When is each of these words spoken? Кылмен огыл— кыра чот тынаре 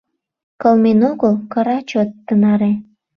Кылмен 0.61 0.99
огыл— 1.11 1.33
кыра 1.51 1.77
чот 1.89 2.09
тынаре 2.25 2.71